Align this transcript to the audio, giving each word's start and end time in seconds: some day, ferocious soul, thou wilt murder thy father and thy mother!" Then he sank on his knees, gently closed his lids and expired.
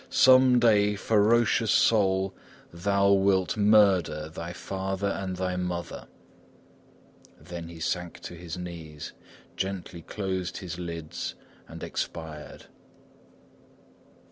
some 0.09 0.57
day, 0.59 0.95
ferocious 0.95 1.69
soul, 1.69 2.33
thou 2.73 3.11
wilt 3.13 3.55
murder 3.55 4.29
thy 4.29 4.51
father 4.51 5.09
and 5.09 5.35
thy 5.35 5.55
mother!" 5.55 6.07
Then 7.39 7.67
he 7.69 7.79
sank 7.79 8.19
on 8.31 8.35
his 8.37 8.57
knees, 8.57 9.13
gently 9.55 10.01
closed 10.01 10.57
his 10.57 10.79
lids 10.79 11.35
and 11.67 11.83
expired. 11.83 12.65